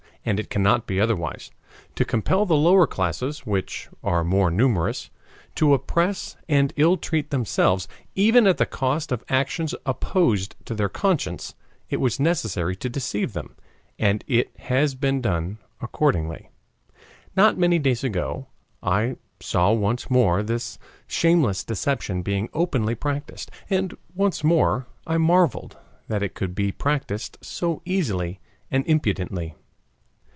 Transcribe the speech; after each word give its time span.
And 0.23 0.39
it 0.39 0.51
cannot 0.51 0.85
be 0.85 1.01
otherwise. 1.01 1.49
To 1.95 2.05
compel 2.05 2.45
the 2.45 2.55
lower 2.55 2.85
classes, 2.85 3.39
which 3.39 3.89
are 4.03 4.23
more 4.23 4.51
numerous, 4.51 5.09
to 5.55 5.73
oppress 5.73 6.37
and 6.47 6.71
ill 6.75 6.95
treat 6.95 7.31
themselves, 7.31 7.87
even 8.13 8.45
at 8.45 8.57
the 8.59 8.67
cost 8.67 9.11
of 9.11 9.23
actions 9.29 9.73
opposed 9.83 10.55
to 10.65 10.75
their 10.75 10.89
conscience, 10.89 11.55
it 11.89 11.97
was 11.97 12.19
necessary 12.19 12.75
to 12.75 12.87
deceive 12.87 13.33
them. 13.33 13.55
And 13.97 14.23
it 14.27 14.51
has 14.59 14.93
been 14.93 15.21
done 15.21 15.57
accordingly. 15.81 16.51
Not 17.35 17.57
many 17.57 17.79
days 17.79 18.03
ago 18.03 18.45
I 18.83 19.17
saw 19.39 19.71
once 19.71 20.11
more 20.11 20.43
this 20.43 20.77
shameless 21.07 21.63
deception 21.63 22.21
being 22.21 22.47
openly 22.53 22.93
practiced, 22.93 23.49
and 23.71 23.97
once 24.13 24.43
more 24.43 24.85
I 25.07 25.17
marveled 25.17 25.77
that 26.09 26.21
it 26.21 26.35
could 26.35 26.53
be 26.53 26.71
practiced 26.71 27.39
so 27.43 27.81
easily 27.85 28.39
and 28.69 28.85
impudently. 28.85 29.55